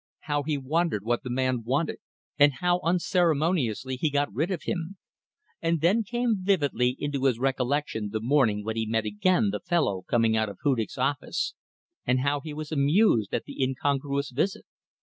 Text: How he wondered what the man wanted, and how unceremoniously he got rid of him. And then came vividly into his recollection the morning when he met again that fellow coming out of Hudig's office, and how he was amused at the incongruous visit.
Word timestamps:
How 0.21 0.41
he 0.41 0.57
wondered 0.57 1.03
what 1.05 1.21
the 1.21 1.29
man 1.29 1.61
wanted, 1.63 1.99
and 2.39 2.53
how 2.53 2.79
unceremoniously 2.83 3.97
he 3.97 4.09
got 4.09 4.33
rid 4.33 4.49
of 4.49 4.63
him. 4.63 4.97
And 5.61 5.79
then 5.79 6.01
came 6.03 6.37
vividly 6.41 6.95
into 6.97 7.25
his 7.25 7.37
recollection 7.37 8.09
the 8.09 8.19
morning 8.19 8.63
when 8.65 8.75
he 8.75 8.87
met 8.87 9.05
again 9.05 9.51
that 9.51 9.67
fellow 9.67 10.01
coming 10.07 10.35
out 10.35 10.49
of 10.49 10.57
Hudig's 10.63 10.97
office, 10.97 11.53
and 12.03 12.21
how 12.21 12.39
he 12.39 12.51
was 12.51 12.71
amused 12.71 13.31
at 13.31 13.43
the 13.43 13.61
incongruous 13.61 14.31
visit. 14.31 14.65